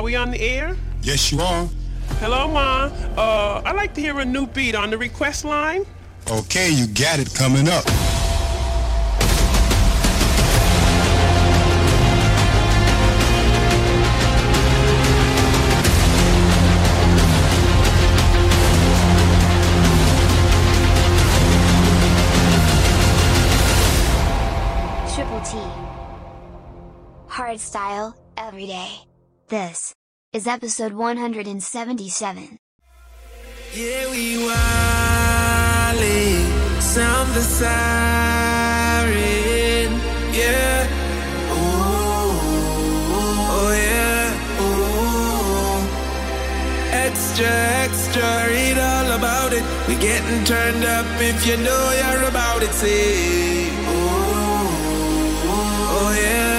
are 0.00 0.02
we 0.02 0.16
on 0.16 0.30
the 0.30 0.40
air? 0.40 0.74
Yes, 1.02 1.30
you 1.30 1.40
are. 1.40 1.68
Hello, 2.20 2.48
Ma. 2.48 2.84
Uh, 3.18 3.60
I'd 3.66 3.76
like 3.76 3.92
to 3.94 4.00
hear 4.00 4.18
a 4.20 4.24
new 4.24 4.46
beat 4.46 4.74
on 4.74 4.88
the 4.88 4.96
request 4.96 5.44
line. 5.44 5.84
Okay, 6.30 6.70
you 6.70 6.86
got 6.86 7.18
it 7.18 7.34
coming 7.34 7.68
up. 7.68 7.84
Triple 25.14 25.40
T. 25.42 25.58
Hardstyle, 27.28 28.14
every 28.38 28.66
day. 28.66 29.00
This 29.48 29.94
is 30.32 30.46
episode 30.46 30.92
177. 30.92 32.58
Yeah, 33.74 34.10
we 34.10 34.36
wildin', 34.46 35.90
sound 36.80 37.34
the 37.34 37.40
siren, 37.42 37.70
yeah. 40.32 40.86
Ooh, 41.50 42.30
oh 43.58 43.72
yeah, 43.74 44.62
ooh. 44.62 45.82
Extra, 46.92 47.50
extra, 47.86 48.46
read 48.50 48.78
all 48.78 49.10
about 49.18 49.52
it. 49.52 49.64
We 49.88 49.96
getting 49.96 50.44
turned 50.44 50.84
up 50.84 51.06
if 51.18 51.44
you 51.44 51.56
know 51.56 51.92
you're 51.98 52.28
about 52.28 52.62
it. 52.62 52.72
Say, 52.72 53.68
ooh, 53.68 54.68
oh 55.52 56.12
yeah, 56.16 56.49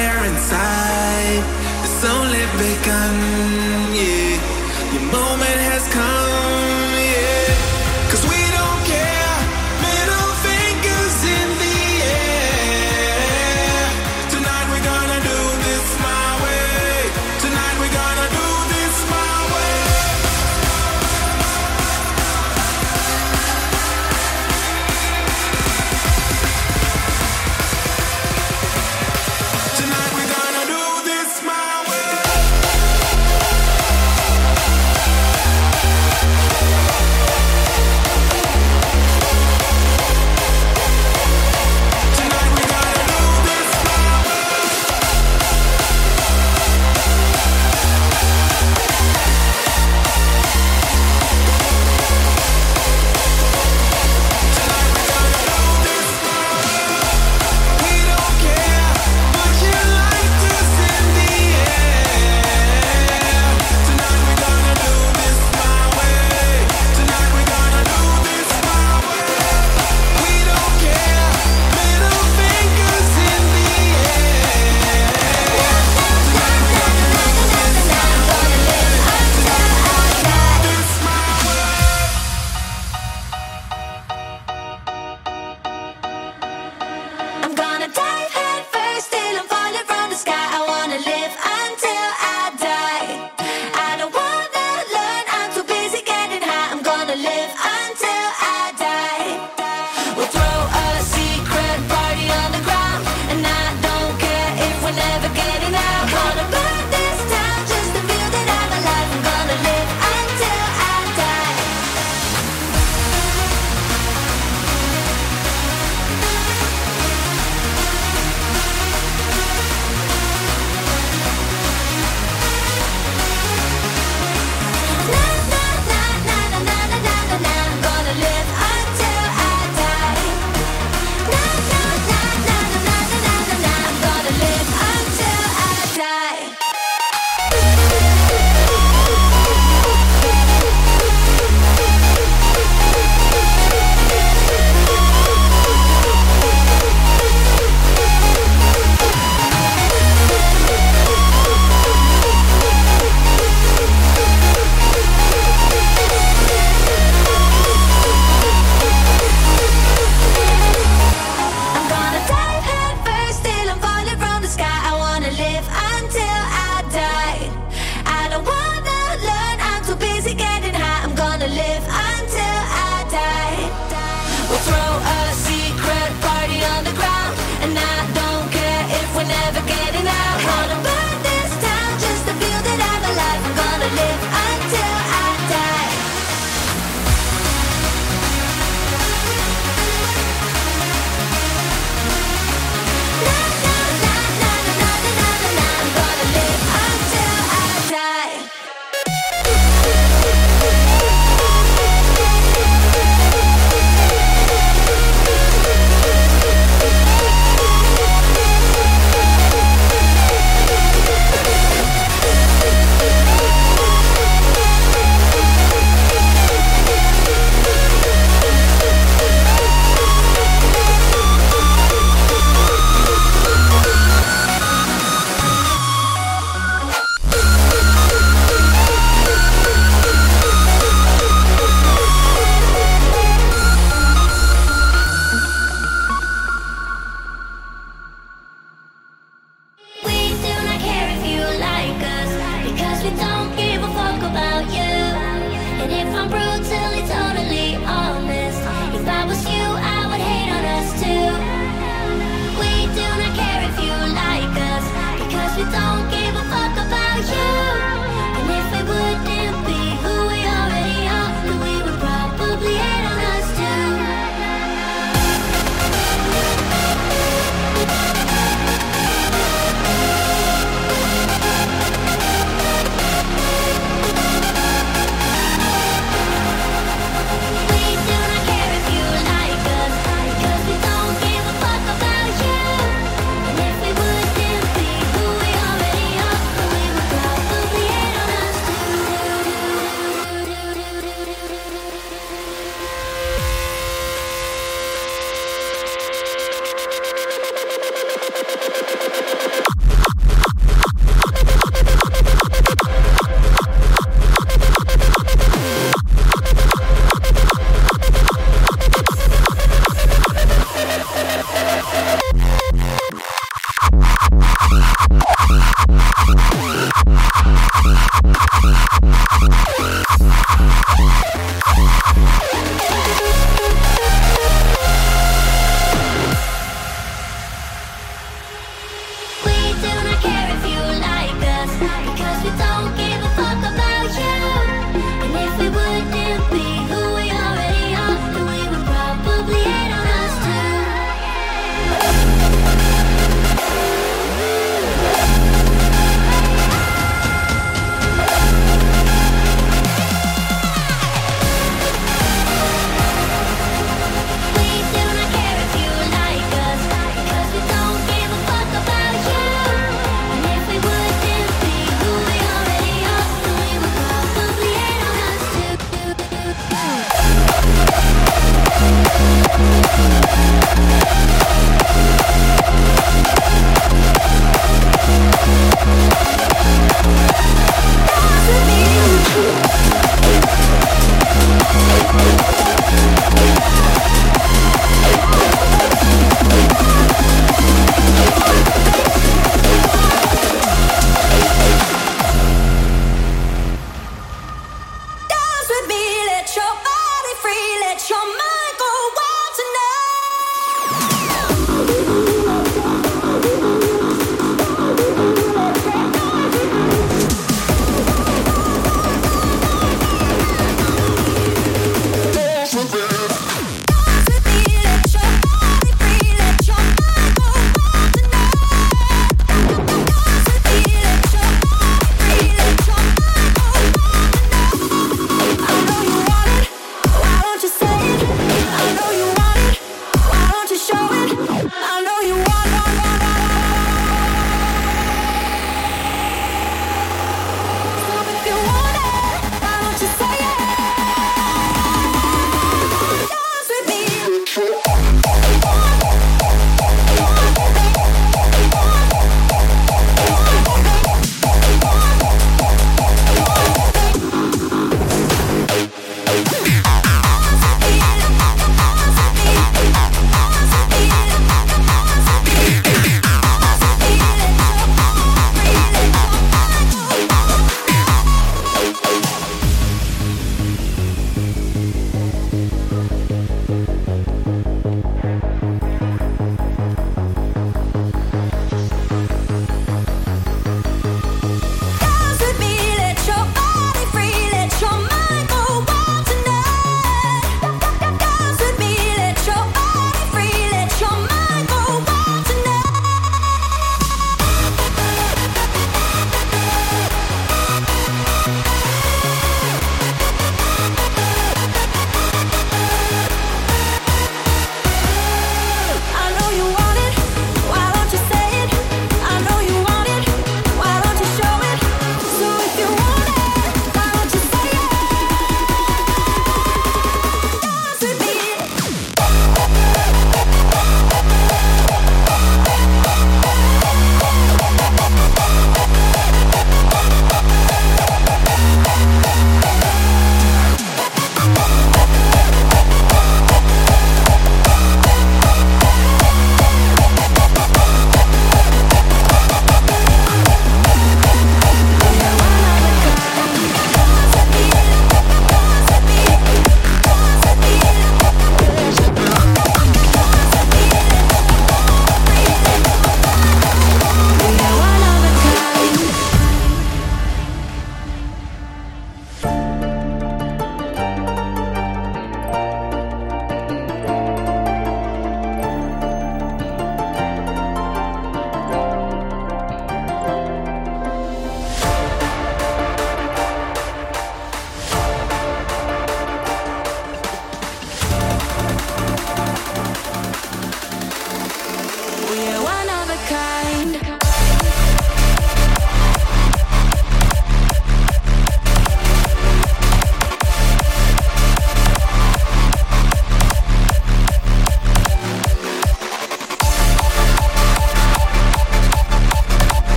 fire 0.00 0.24
inside. 0.24 1.44
It's 1.84 2.04
only 2.04 2.44
begun, 2.58 3.79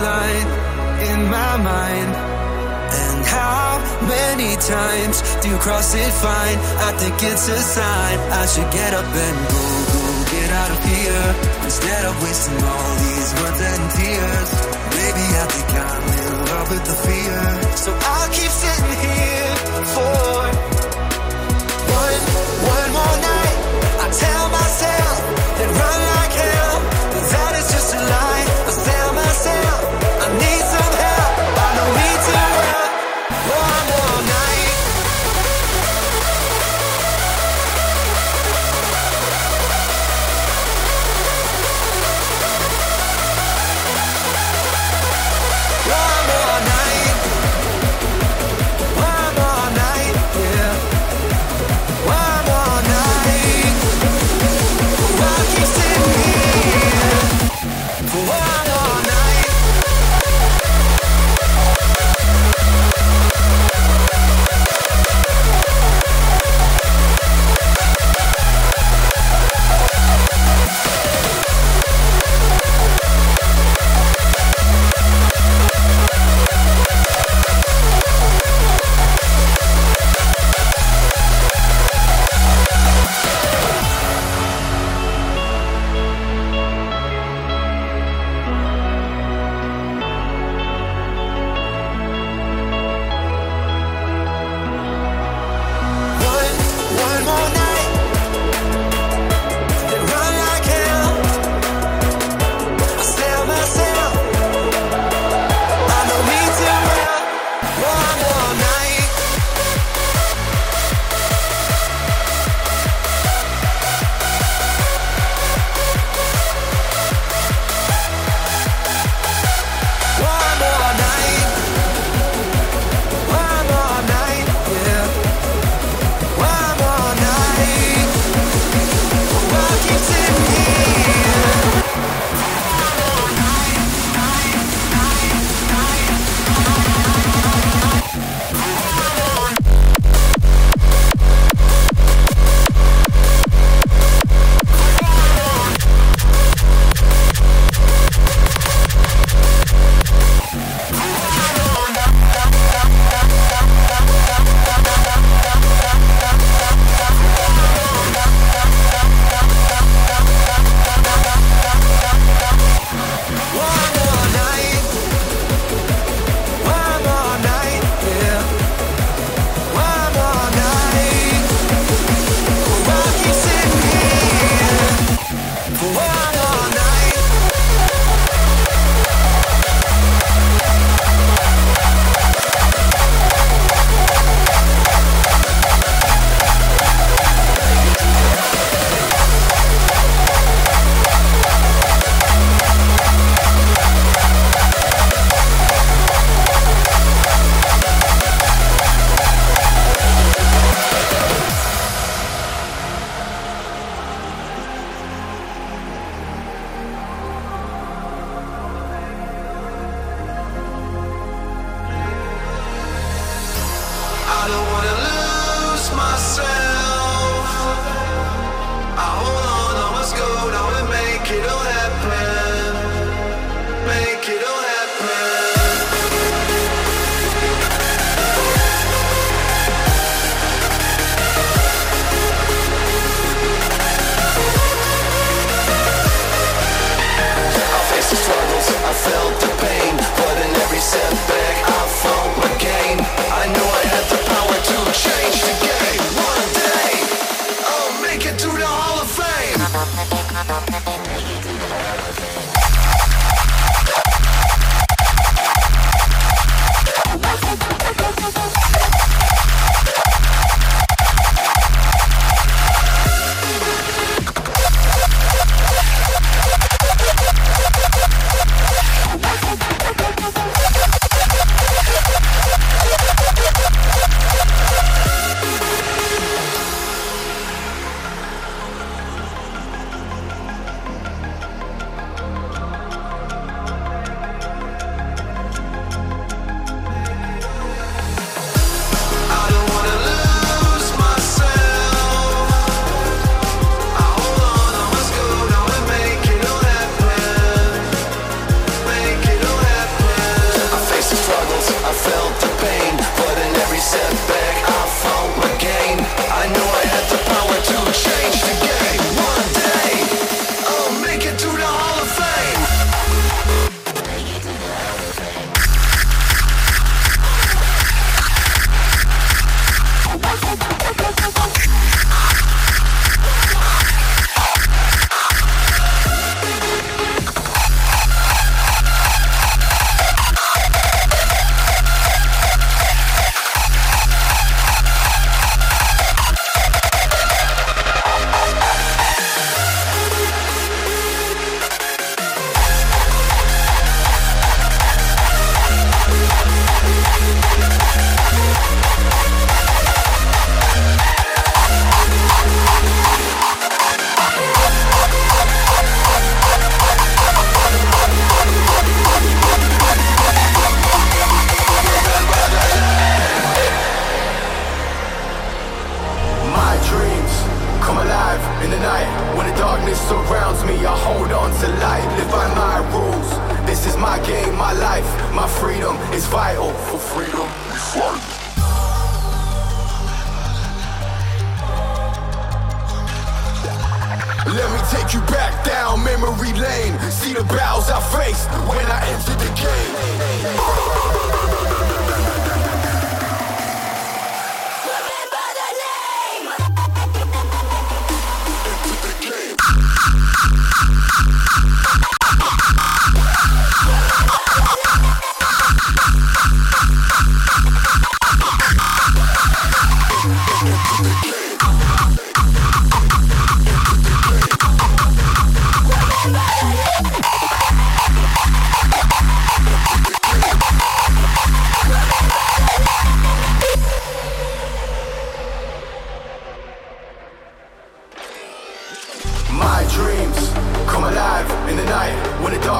line 0.00 0.48
in 1.10 1.18
my 1.30 1.52
mind? 1.60 2.12
And 2.94 3.18
how 3.26 3.78
many 4.06 4.56
times 4.56 5.22
do 5.42 5.48
you 5.48 5.58
cross 5.58 5.94
it 5.94 6.12
fine? 6.22 6.58
I 6.88 6.90
think 6.98 7.16
it's 7.22 7.48
a 7.48 7.58
sign 7.58 8.18
I 8.42 8.46
should 8.46 8.70
get 8.72 8.92
up 8.94 9.04
and 9.04 9.36
go, 9.52 9.64
go, 9.92 10.04
get 10.34 10.50
out 10.50 10.70
of 10.70 10.80
here. 10.84 11.26
Instead 11.64 12.02
of 12.04 12.14
wasting 12.22 12.60
all 12.62 12.92
these 13.04 13.30
words 13.38 13.60
and 13.70 13.84
tears. 13.98 14.50
Maybe 14.98 15.24
I 15.42 15.44
think 15.52 15.70
I'm 15.74 16.06
in 16.22 16.32
love 16.50 16.68
with 16.70 16.84
the 16.90 16.96
fear. 17.06 17.38
So 17.76 17.90
I'll 17.92 18.30
keep 18.30 18.52
sitting 18.62 18.98
here 19.06 19.54
for 19.94 20.12
one, 20.42 20.56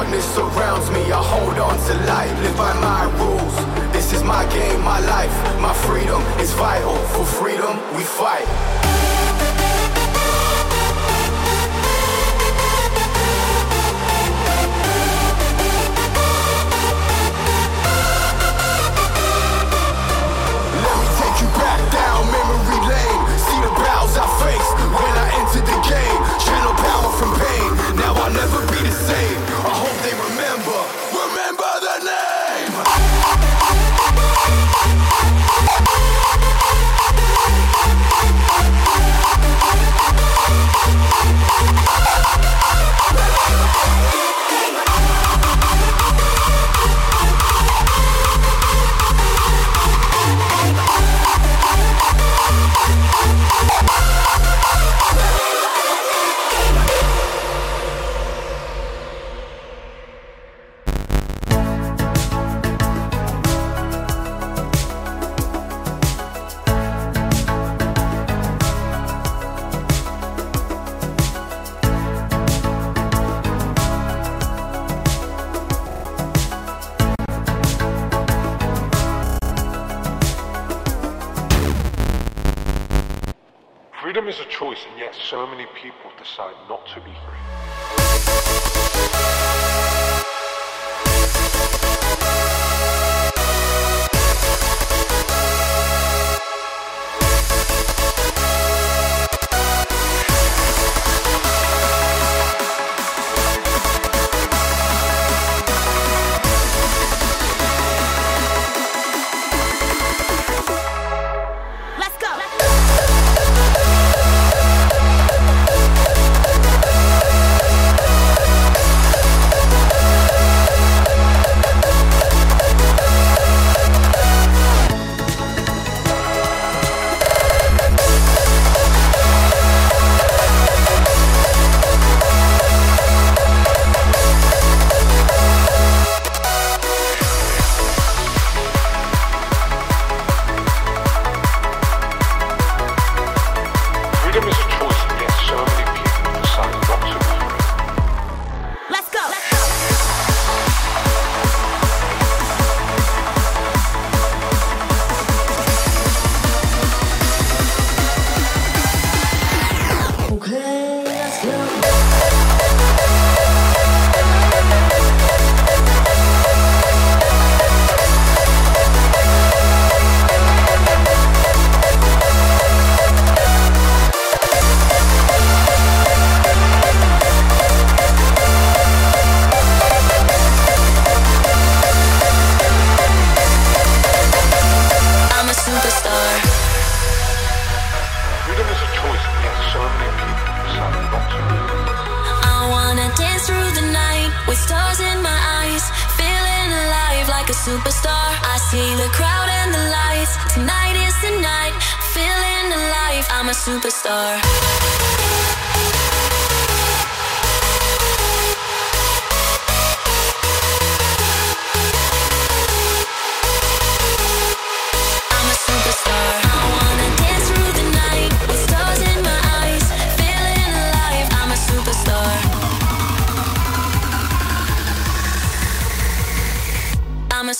darkness 0.04 0.34
surrounds 0.34 0.90
me, 0.90 1.00
I 1.12 1.22
hold 1.22 1.58
on 1.58 1.76
to 1.86 1.94
light. 2.06 2.32
Live 2.42 2.56
by 2.56 2.72
my 2.74 3.04
rules. 3.18 3.92
This 3.92 4.12
is 4.12 4.22
my 4.22 4.44
game, 4.52 4.82
my 4.82 5.00
life. 5.00 5.32
My 5.60 5.72
freedom 5.72 6.22
is 6.40 6.52
vital. 6.52 6.96
For 7.14 7.24
freedom, 7.24 7.76
we 7.96 8.02
fight. 8.02 8.46
Let 20.84 20.96
me 21.00 21.08
take 21.20 21.36
you 21.40 21.48
back 21.56 21.80
down 21.92 22.20
memory 22.28 22.80
lane. 22.92 23.22
See 23.46 23.60
the 23.66 23.72
battles 23.80 24.16
I 24.16 24.26
faced 24.42 24.74
when 24.96 25.14
I 25.24 25.28
entered 25.40 25.66
the 25.72 25.78
game. 25.88 26.20
Channel 26.44 26.74
power 26.74 27.10
from 27.18 27.32
pain. 27.40 27.96
Now 27.96 28.12
I'll 28.14 28.32
never 28.32 28.60
be 28.72 28.80
the 28.88 28.92
same. 28.92 29.73
Remember, 30.04 30.84
remember 31.12 31.72
the 31.80 32.04
name. 32.04 33.24
choice, 84.74 84.86
and 84.90 84.98
yet 84.98 85.14
so 85.14 85.46
many 85.46 85.66
people 85.74 86.10
decide 86.18 86.54
not 86.68 86.86
to 86.86 87.00
be 87.00 87.12
free. 87.26 87.93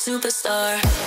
superstar. 0.05 1.04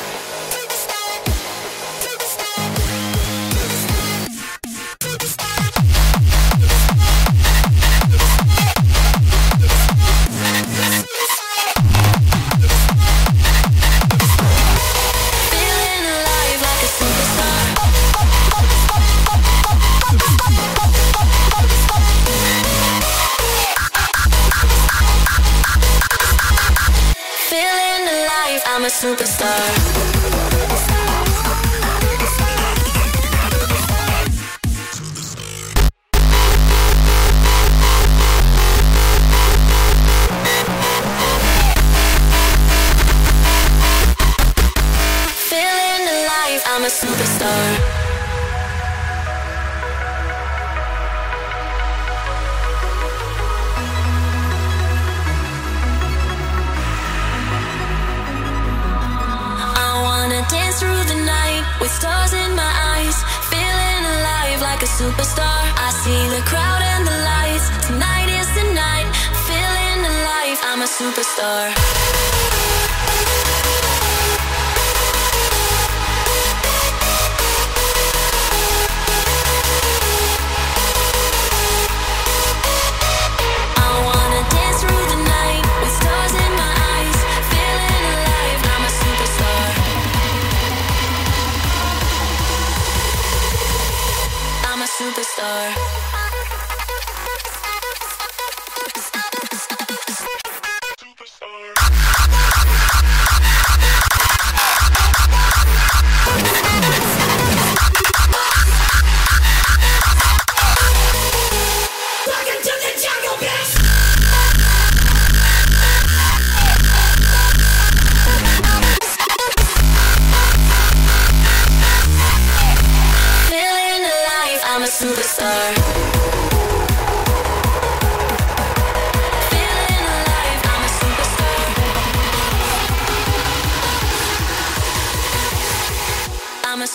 superstar. 64.88 65.60
I 65.76 65.92
see 65.92 66.30
the 66.30 66.42
crowd 66.48 66.82
and 66.82 67.06
the 67.06 67.18
lights. 67.30 67.68
Tonight 67.88 68.30
is 68.40 68.48
the 68.56 68.66
night. 68.74 69.08
Feeling 69.48 70.00
alive. 70.06 70.60
I'm 70.64 70.82
a 70.82 70.88
superstar. 70.88 72.77
star. 95.38 95.97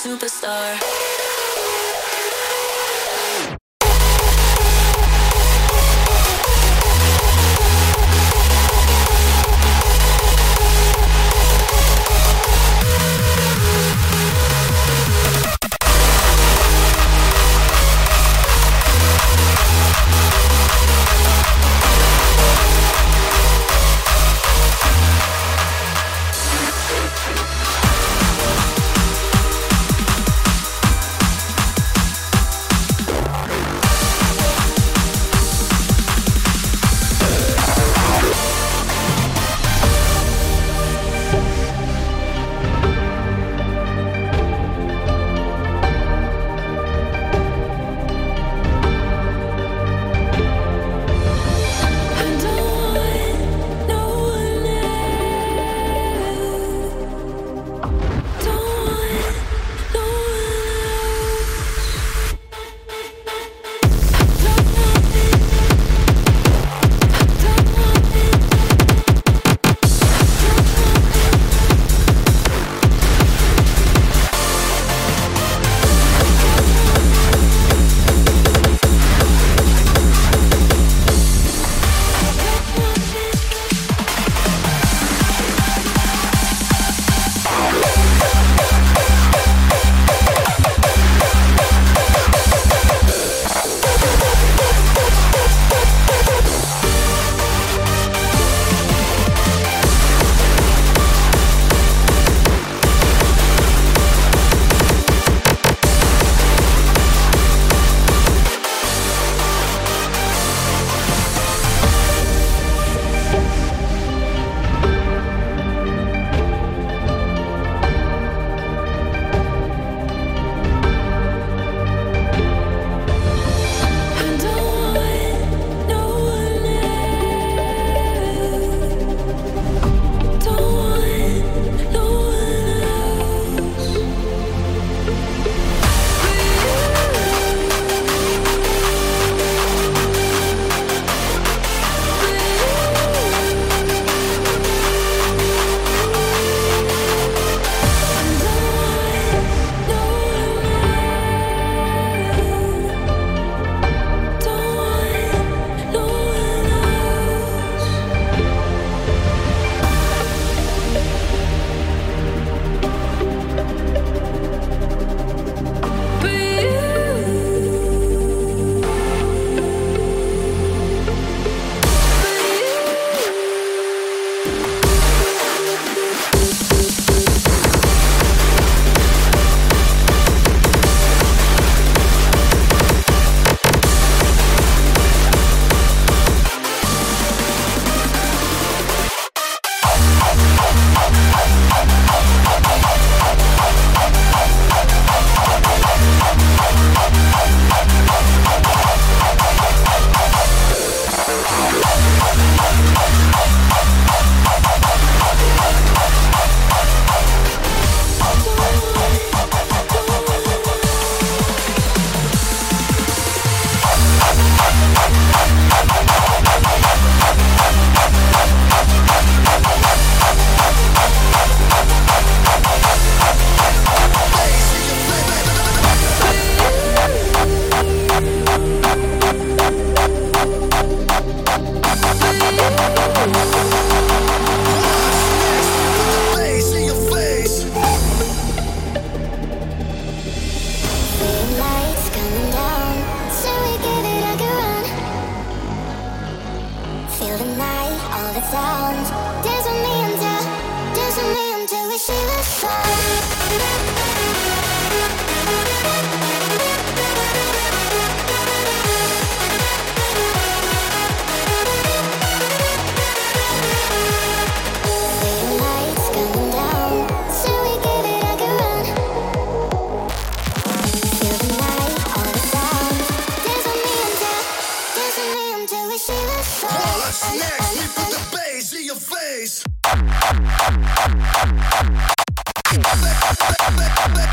superstar. 0.02 1.01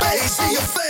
I 0.01 0.17
see 0.17 0.53
your 0.53 0.62
face. 0.62 0.88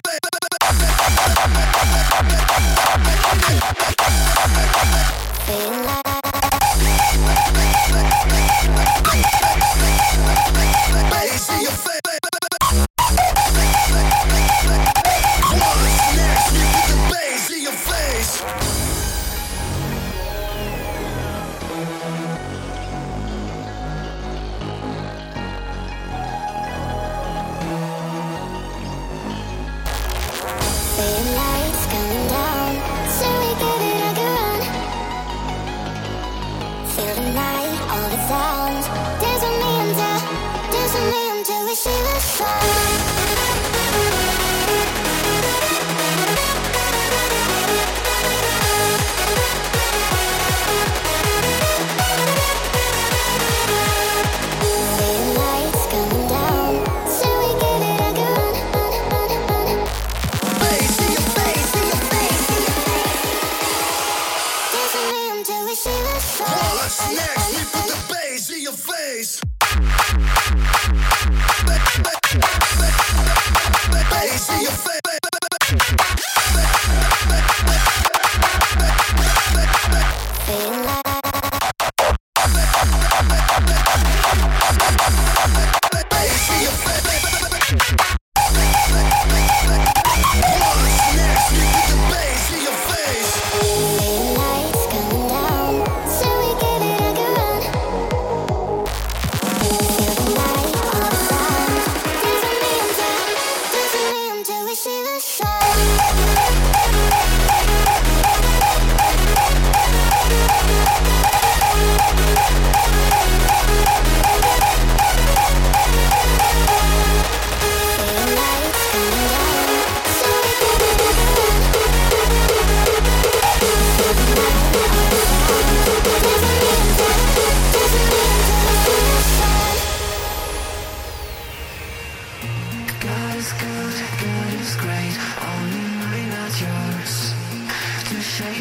next. 67.15 67.49
We 67.51 67.63
put 67.65 67.87
the 67.87 68.13
bass 68.13 68.49
in 68.49 68.61
your 68.61 68.73
face. 68.73 69.41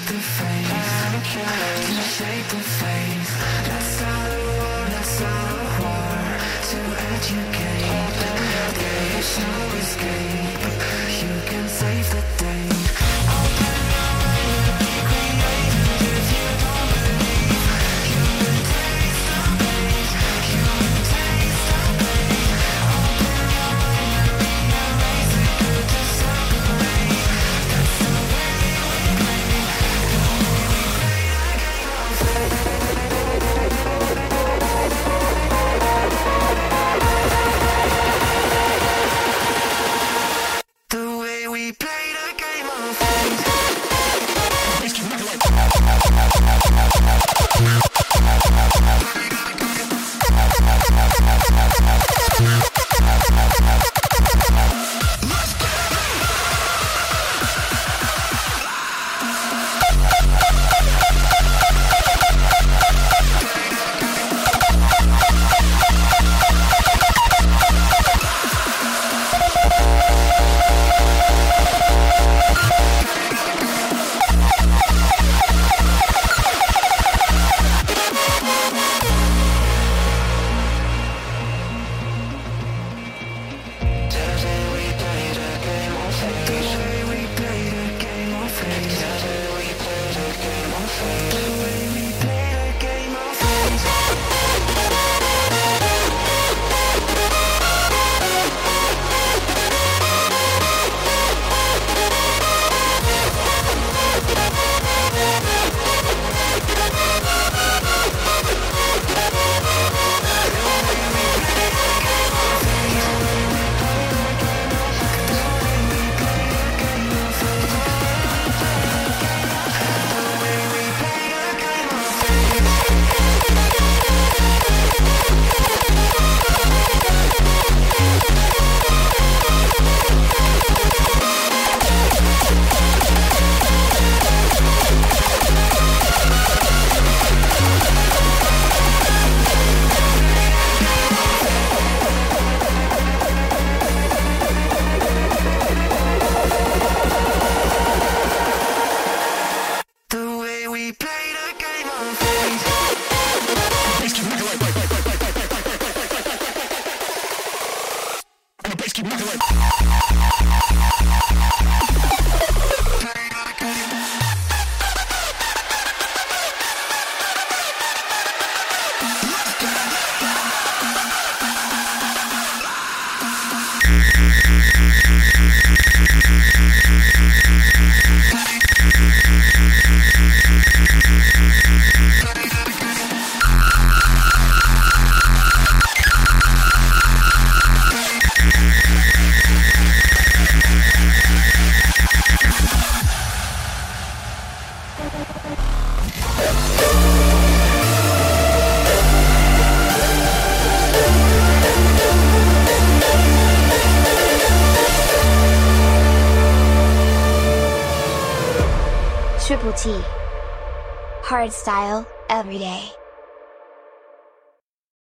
To 0.08 0.14
shake 0.14 0.24
the 2.48 2.56
face. 2.56 3.32
That's 3.68 4.00
not 4.00 4.30
a 4.30 4.32
war, 4.56 4.80
that's 4.88 5.20
not 5.20 5.52
a 5.52 5.54
war. 5.82 6.16
To 6.70 6.78
educate 7.12 8.16
There 8.78 9.18
is 9.18 9.30
no 9.38 9.52
escape. 9.76 10.64
You 11.20 11.34
can 11.50 11.66
save 11.68 12.08
the 12.10 12.22
day. 12.42 12.67